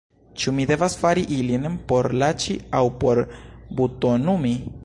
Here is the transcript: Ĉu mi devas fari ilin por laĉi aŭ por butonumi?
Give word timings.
Ĉu 0.43 0.53
mi 0.59 0.63
devas 0.71 0.95
fari 1.01 1.25
ilin 1.35 1.69
por 1.91 2.09
laĉi 2.23 2.57
aŭ 2.81 2.85
por 3.05 3.25
butonumi? 3.81 4.61